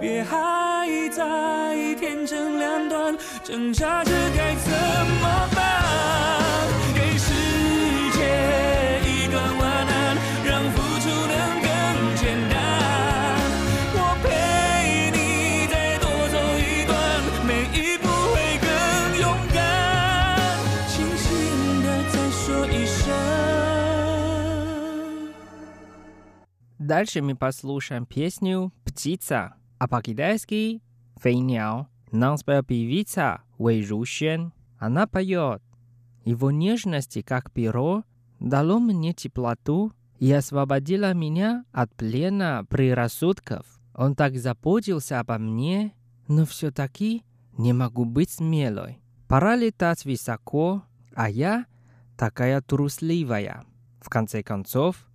[0.00, 4.54] 别还在天真两端，挣扎着该
[26.84, 30.82] Дальше мы послушаем песню «Птица», а по-китайски
[31.16, 31.86] «Фейняо».
[32.12, 34.52] Нам споет певица Вэй Рушен.
[34.78, 35.62] Она поет
[36.26, 38.04] «Его нежности, как перо,
[38.38, 43.64] дало мне теплоту и освободило меня от плена предрассудков.
[43.94, 45.94] Он так заботился обо мне,
[46.28, 47.24] но все-таки
[47.56, 49.00] не могу быть смелой.
[49.26, 50.82] Пора летать высоко,
[51.14, 51.64] а я
[52.18, 53.64] такая трусливая.
[54.02, 55.08] В конце концов,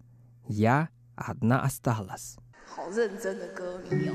[0.47, 2.36] я одна осталась.
[2.66, 4.14] 好认真的歌迷哦，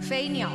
[0.00, 0.50] 飞鸟。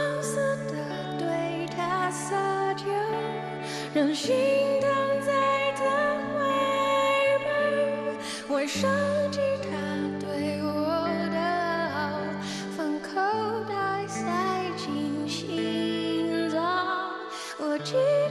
[0.00, 0.36] 放肆
[0.68, 0.72] 的
[1.18, 2.84] 对他撒娇，
[3.92, 4.34] 让心
[4.80, 4.90] 躺
[5.20, 5.84] 在他
[6.32, 6.38] 怀
[7.44, 7.48] 抱。
[8.48, 8.88] 我收
[9.30, 9.68] 集他
[10.18, 10.70] 对我
[11.30, 11.38] 的
[11.92, 11.98] 好，
[12.76, 13.10] 放口
[13.68, 14.24] 袋塞
[14.78, 16.56] 进心脏。
[17.58, 18.29] 我记。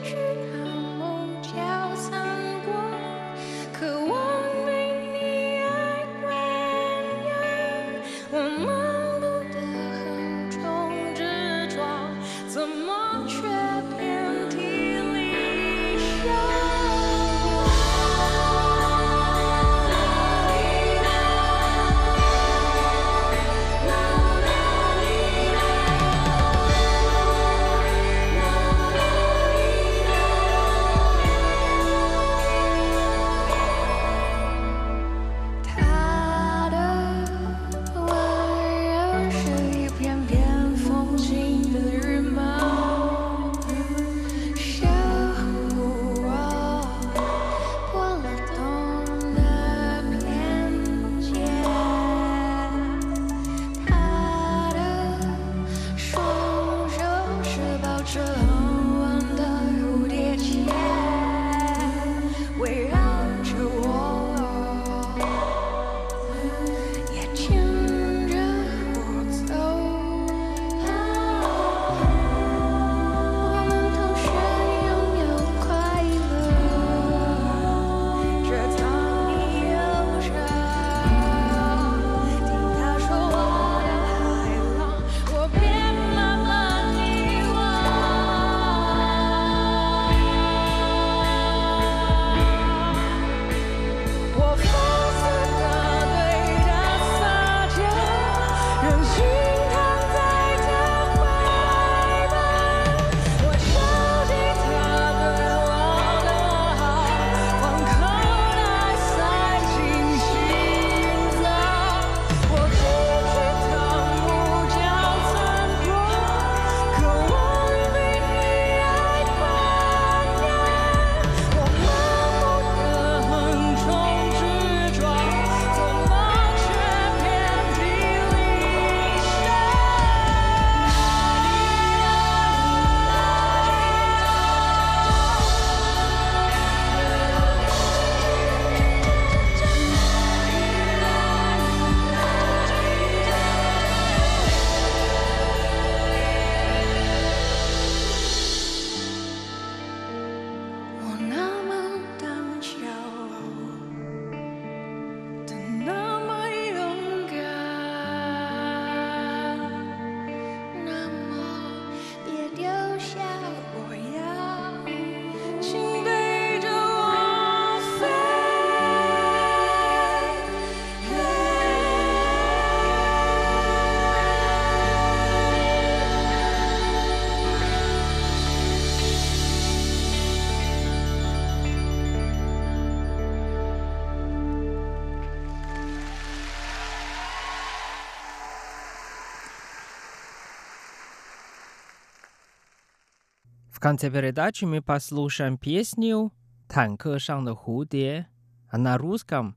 [193.80, 196.34] В конце передачи мы послушаем песню
[196.68, 198.28] «Танка шан худе»,
[198.70, 199.56] а на русском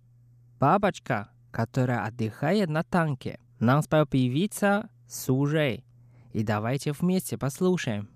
[0.60, 3.40] «Бабочка, которая отдыхает на танке».
[3.58, 5.84] Нам споет певица Сужей.
[6.32, 8.10] И давайте вместе послушаем.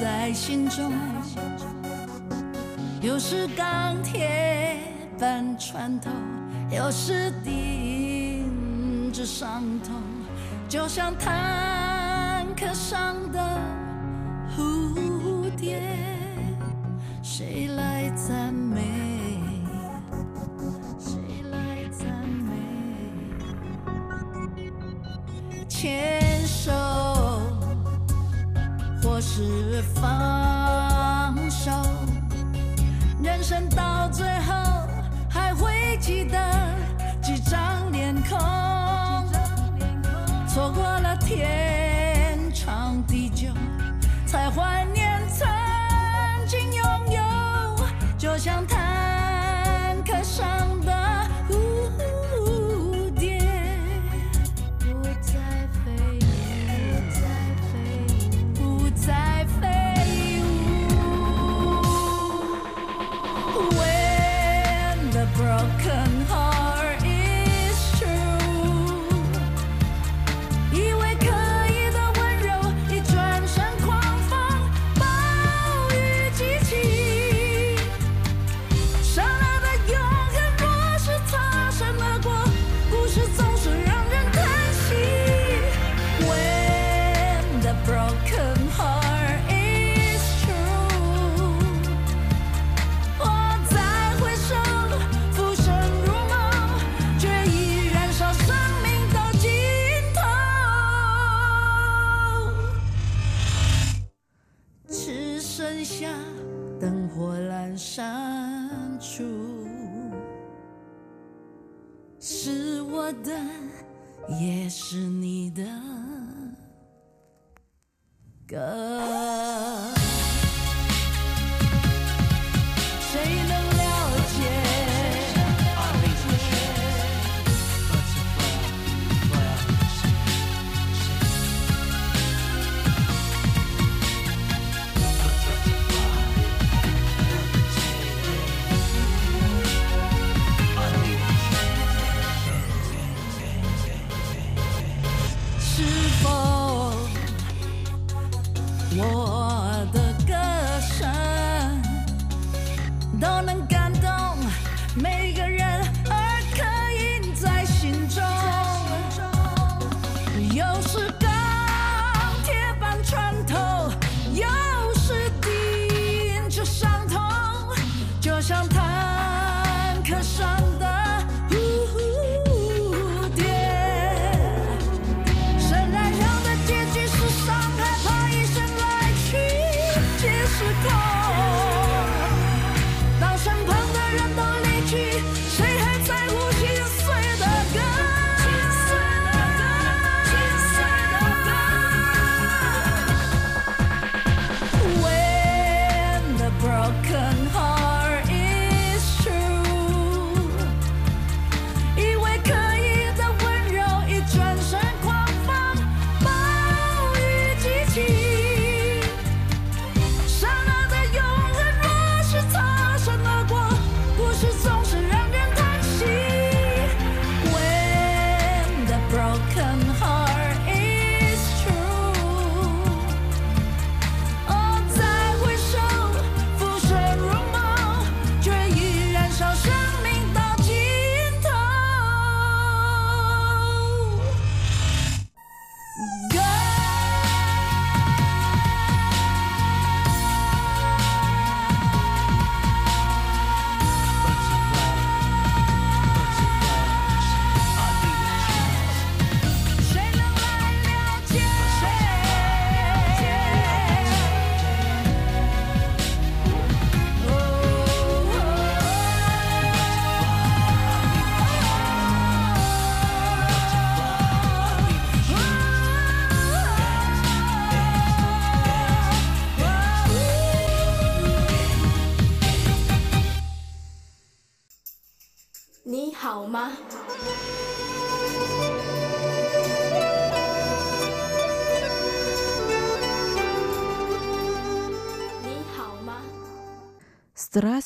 [0.00, 0.92] 在心中，
[3.00, 4.78] 有时钢铁
[5.18, 6.08] 般穿透，
[6.70, 9.94] 有时顶着伤痛，
[10.68, 13.60] 就像坦克上的
[14.56, 15.82] 蝴蝶。
[17.20, 18.47] 谁来在？
[29.38, 31.70] 是放手
[33.22, 34.52] 人生到最后
[35.30, 36.36] 还会记得
[37.22, 38.36] 几张脸孔。
[40.48, 41.67] 错过了天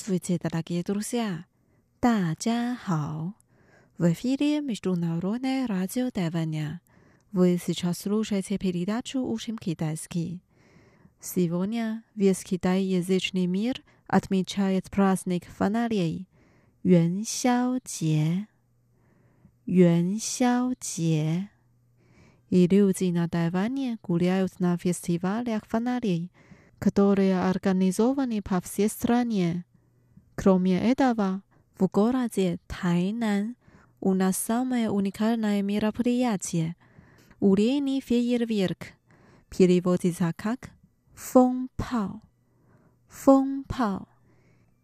[0.01, 1.45] Здравствуйте, дорогие друзья!
[2.01, 3.35] 大家好!
[3.99, 6.81] В эфире Международное радио Тайваня.
[7.31, 10.41] Вы сейчас слушаете передачу «Учим китайский».
[11.21, 18.47] Сегодня весь китайязычный мир отмечает праздник фонарей – 元宵节。
[19.67, 21.49] 元宵节.
[22.49, 26.31] И люди на Тайване гуляют на фестивалях фонарей,
[26.79, 29.65] которые организованы по всей стране.
[30.34, 31.42] Кроме этого,
[31.78, 33.56] в городе Тайнан
[34.00, 36.76] у нас самое уникальное мероприятие–
[37.42, 38.92] урений фейерверк,
[39.50, 40.70] переводится как
[41.14, 42.22] «фонпао».
[43.08, 44.06] «Фонпао».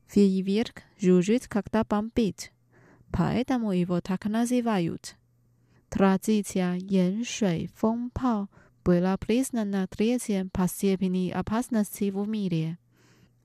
[0.09, 2.53] Фейерверк жужжит, когда бомбит,
[3.13, 5.17] поэтому его так называют.
[5.89, 8.49] Традиция «Яншуй фонпао»
[8.85, 12.79] была признана третьим по степени опасности в мире.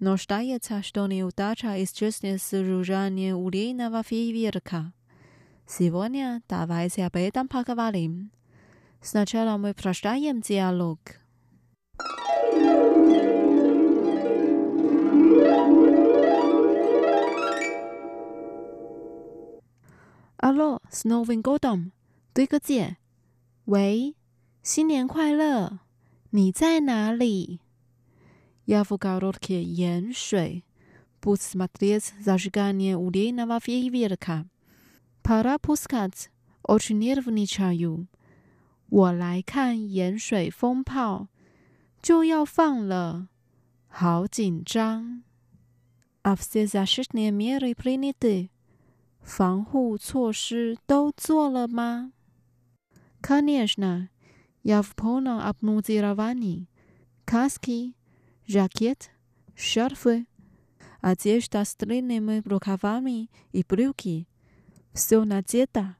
[0.03, 4.93] Но считается, что неудача исчезнет с жужжания урейного фейерверка.
[5.67, 8.31] Сегодня давайте об этом поговорим.
[9.01, 10.99] Сначала мы прочитаем диалог.
[20.41, 21.93] Алло, с Новым годом!
[22.33, 22.97] 对个姐，
[23.65, 24.15] 喂，
[24.63, 25.81] 新年快乐！
[26.31, 27.61] 你在哪里
[28.67, 30.65] ？Я в городке 盐水
[31.21, 34.47] Будь смотреть зажигание урейного фейерверка.
[35.23, 36.31] Пора пускать.
[36.63, 38.07] Очень нервничаю.
[38.91, 41.29] 我来看盐水风炮，
[42.01, 43.29] 就要放了，
[43.89, 45.23] 好紧张。
[46.23, 48.51] А все защитные меры приняты.
[49.23, 52.13] 防护措施都做了吗？
[53.21, 54.09] Конечно,
[54.63, 56.69] я в полном обмундировании.
[57.27, 57.95] Каски,
[58.47, 59.11] жакет,
[59.55, 60.27] шарфы,
[61.01, 64.27] одежда с длинными рукавами и брюки.
[64.93, 65.97] Все надето.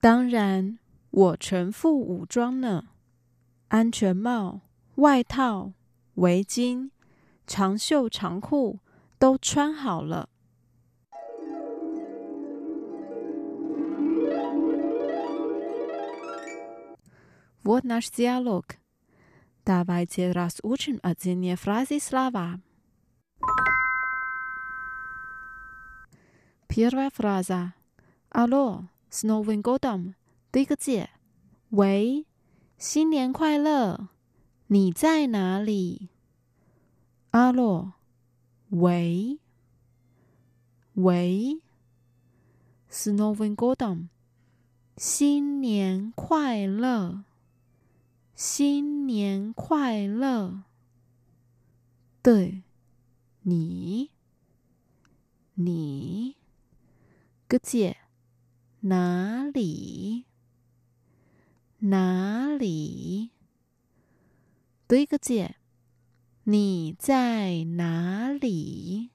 [0.00, 0.78] 当然，
[1.10, 2.88] 我全副武装呢，
[3.68, 4.60] 安全帽、
[4.96, 5.72] 外套、
[6.16, 6.90] 围巾、
[7.46, 8.80] 长袖长裤
[9.18, 10.28] 都穿好了。
[17.62, 18.76] Вот наш диалог.
[19.64, 22.60] Давайте разучим отдельные фразы и слова.
[26.68, 27.74] Первая фраза.
[28.30, 30.14] Алло, с Новым годом!
[30.50, 31.08] 第一个字，
[31.70, 32.26] 喂，
[32.78, 34.08] 新年快乐！
[34.66, 36.08] 你在哪里？
[37.30, 37.94] 阿洛，
[38.70, 39.38] 喂，
[40.94, 41.60] 喂，
[42.88, 44.08] с Новым годом！
[44.96, 47.24] 新年快乐！
[48.41, 50.63] 新年快乐！
[52.21, 52.63] 对，
[53.41, 54.11] 你，
[55.55, 56.37] 你，
[57.49, 57.97] 个字，
[58.79, 60.23] 哪里？
[61.79, 63.31] 哪里？
[64.87, 65.55] 对个字，
[66.45, 69.09] 你在哪里？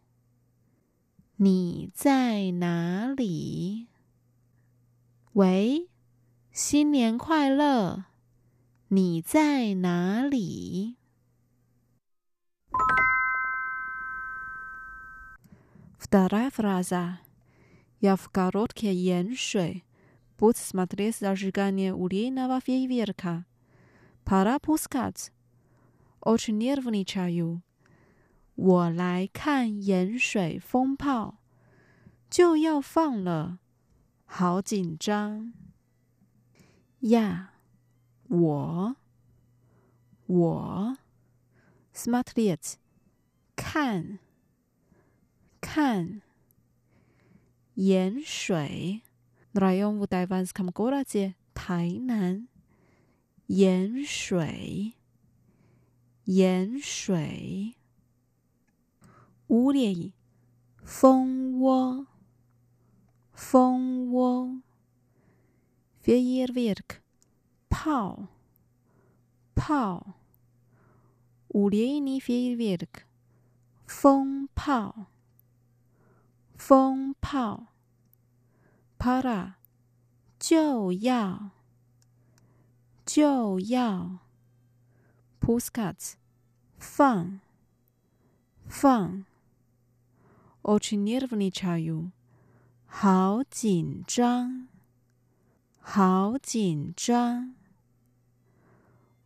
[1.37, 3.87] 你在哪里？
[5.33, 5.89] 喂，
[6.53, 8.05] 新年快乐！
[8.90, 10.98] 你在哪里？
[15.98, 17.20] Вторая фраза.
[18.00, 19.84] Я в короткий яншуй.
[20.38, 23.46] Будь смотреть зажигание улейного фейерверка.
[24.24, 25.32] Пора пускать.
[26.22, 27.62] Очень нервничаю.
[28.56, 31.38] 我来看盐水风炮，
[32.30, 33.60] 就要放了，
[34.26, 35.54] 好紧张
[37.00, 37.53] 呀！
[38.35, 38.97] 我，
[40.26, 40.99] 我
[41.95, 42.74] ，smartlet，
[43.55, 44.18] 看，
[45.61, 46.22] 看，
[47.74, 49.03] 盐水
[49.53, 52.49] ，rayon u d a v a n s k a m g o r a 街，台南，
[53.47, 54.95] 盐水，
[56.24, 57.76] 盐水，
[59.47, 60.14] 屋里，
[60.82, 62.09] 蜂窝，
[63.32, 64.61] 蜂窝
[66.03, 66.82] ，fjärrverk。
[66.82, 67.04] Fjärr
[67.74, 68.28] 炮
[69.56, 70.16] 炮
[71.50, 73.04] 五连尼 фейерверк
[73.86, 75.08] 风炮
[76.56, 77.68] 风炮
[78.98, 79.56] пора
[80.38, 81.52] 就要
[83.06, 84.20] 就要
[85.40, 86.14] пускать
[86.78, 87.40] 放
[88.68, 89.26] 放
[90.62, 92.12] очень нервничаю
[92.86, 94.68] 好紧张
[95.80, 97.56] 好紧张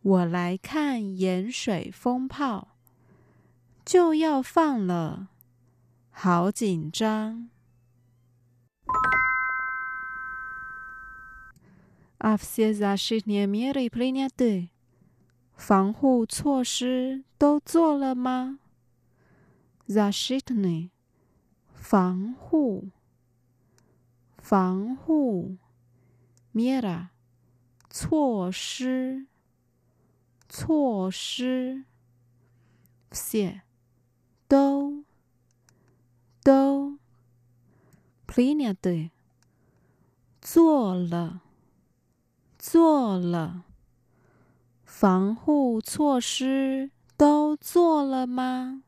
[0.01, 2.69] 我来看盐水风炮，
[3.83, 5.27] 就要放了，
[6.09, 7.49] 好紧张。
[12.19, 14.69] A vse zaštitne 德
[15.55, 18.59] 防护措施都做了吗
[19.87, 20.91] ？Zaštitne，
[21.73, 22.89] 防护，
[24.37, 25.57] 防护
[26.53, 27.07] ，mjera，
[27.89, 29.27] 措施。
[30.48, 31.84] 措施，
[33.10, 33.62] все
[34.48, 35.04] 都
[36.42, 36.98] 都，
[38.26, 39.10] приняты
[40.40, 41.42] 做了
[42.58, 43.64] 做了，
[44.84, 48.82] 防护措施都做了吗？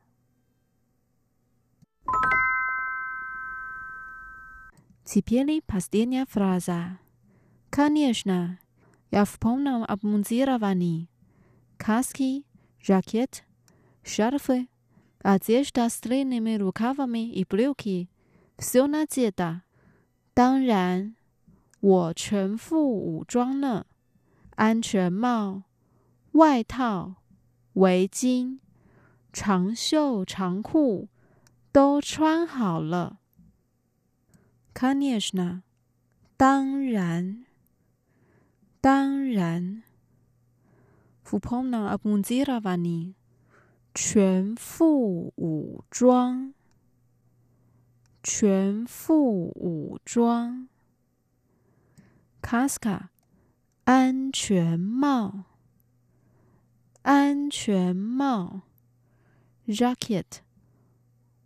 [5.05, 6.99] Теперь последняя фраза.
[7.71, 8.59] Конечно,
[9.11, 11.09] я в полном обмундировании.
[11.81, 12.45] каски,
[12.81, 13.45] жакет,
[14.03, 14.69] шарфы,
[15.23, 18.09] одежда с длинными рукавами и брюки,
[18.59, 19.63] все надето.
[20.35, 21.15] 当然，
[21.81, 23.87] 我全副武装呢，
[24.57, 25.63] 安全帽、
[26.33, 27.17] 外套、
[27.73, 28.59] 围巾、
[29.33, 31.09] 长袖长裤
[31.73, 33.19] 都穿好了。
[34.75, 35.63] Конечно，
[36.37, 37.47] 当然，
[38.81, 39.83] 当然。
[41.32, 43.14] fupona abunziravani，
[43.94, 46.54] 全副武装，
[48.22, 50.68] 全副武装。
[52.42, 53.08] Kaska，
[53.86, 55.46] 安全帽，
[57.04, 58.64] 安全帽。
[59.68, 60.42] Jacket，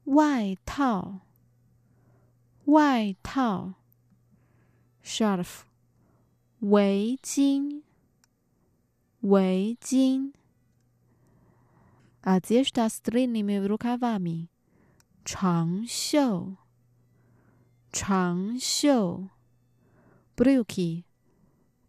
[0.06, 1.20] 外套，
[2.66, 3.76] 外套。
[5.04, 5.60] Sharf，
[6.62, 7.85] 围巾。
[9.25, 10.33] 围巾，
[12.23, 14.49] одежда с длинными рукавами，
[15.25, 16.57] 长袖，
[17.93, 19.29] 长袖，
[20.37, 21.05] брюки，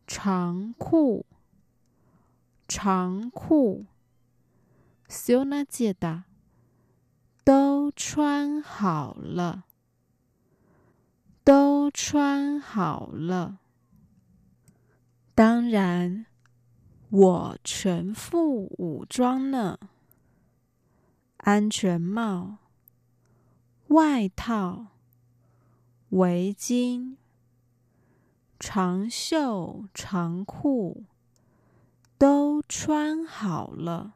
[0.08, 1.26] 长裤，
[2.68, 3.86] 长裤。
[5.08, 6.24] все надето，
[7.44, 9.66] 都穿好了，
[11.44, 13.60] 都穿好了。
[15.36, 16.28] 当然，
[17.19, 19.79] 我全副武装呢，
[21.39, 22.59] 安全帽、
[23.87, 24.89] 外套、
[26.11, 27.17] 围巾、
[28.61, 31.05] 长袖、长裤
[32.19, 34.13] 都穿好了。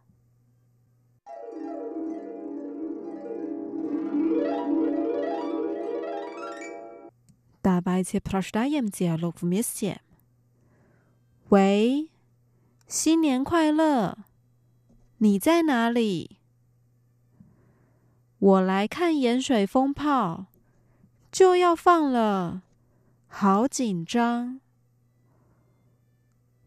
[11.48, 12.10] 喂？
[12.90, 14.18] 新年快乐！
[15.18, 16.40] 你在哪里？
[18.40, 20.46] 我来看盐水风炮，
[21.30, 22.62] 就要放了，
[23.28, 24.58] 好紧张。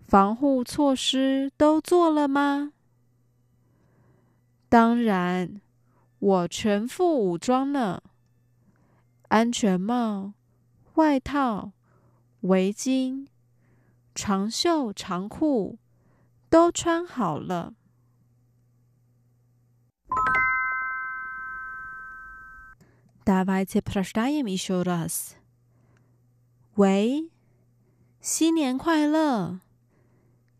[0.08, 2.72] 防护措施都做了吗？
[4.70, 5.60] 当然，
[6.20, 8.02] 我全副武装呢，
[9.28, 10.32] 安全帽、
[10.94, 11.74] 外套、
[12.40, 13.28] 围巾、
[14.16, 15.78] 长袖长裤
[16.53, 17.75] 都穿好了。
[23.25, 25.35] Давайте прочитаем еще раз.
[26.77, 27.31] 喂，
[28.21, 29.61] 新年快乐！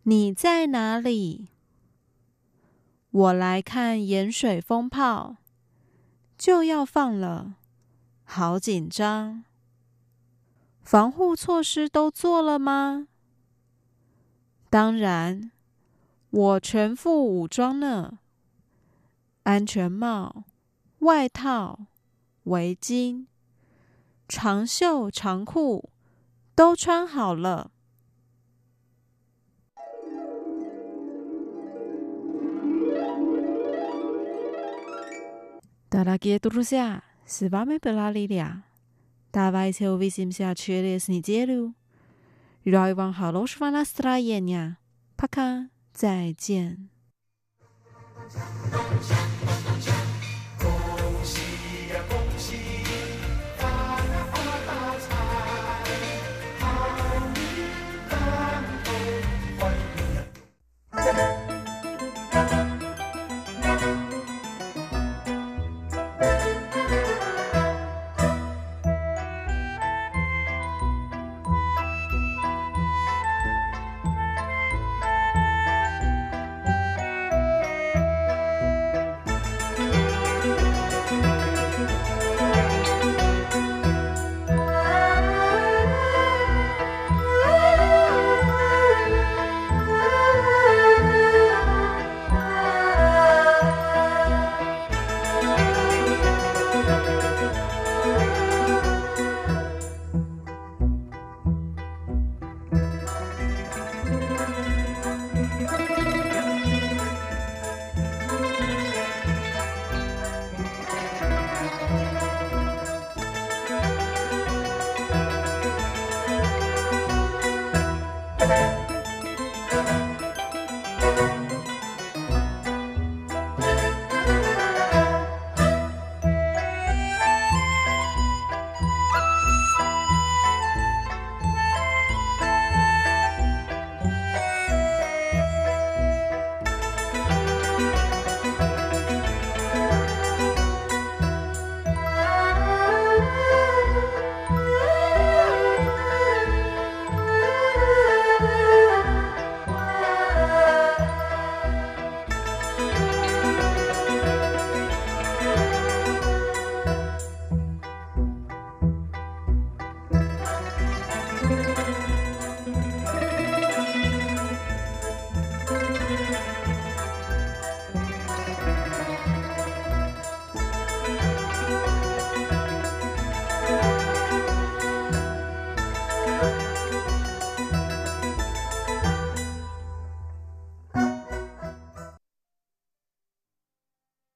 [0.03, 1.49] 你在哪里？
[3.11, 5.39] 我来看盐水风炮，
[6.37, 7.55] 就要放了，
[8.25, 9.45] 好紧张。
[10.83, 13.09] 防护措施都做了吗？
[14.69, 15.51] 当然，
[16.33, 18.19] 我全副武装呢，
[19.45, 20.45] 安全帽、
[21.01, 21.87] 外套。
[22.45, 23.27] 围巾、
[24.27, 25.91] 长袖长裤
[26.55, 27.71] 都穿好了。
[35.91, 38.63] Дорогие друзья, с вами была Лилия.
[39.31, 41.75] Давайте увидимся через неделю.
[42.65, 44.79] Желаю вам хорошего настроения.
[45.19, 45.69] Пока.
[45.94, 46.90] 再见。